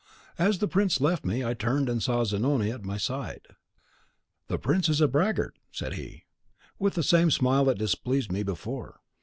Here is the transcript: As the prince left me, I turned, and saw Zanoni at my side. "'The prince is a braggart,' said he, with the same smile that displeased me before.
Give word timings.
As 0.39 0.57
the 0.57 0.67
prince 0.67 0.99
left 0.99 1.23
me, 1.25 1.45
I 1.45 1.53
turned, 1.53 1.87
and 1.87 2.01
saw 2.01 2.23
Zanoni 2.23 2.71
at 2.71 2.83
my 2.83 2.97
side. 2.97 3.45
"'The 4.47 4.57
prince 4.57 4.89
is 4.89 4.99
a 4.99 5.07
braggart,' 5.07 5.59
said 5.71 5.93
he, 5.93 6.23
with 6.79 6.95
the 6.95 7.03
same 7.03 7.29
smile 7.29 7.65
that 7.65 7.77
displeased 7.77 8.31
me 8.31 8.41
before. 8.41 9.01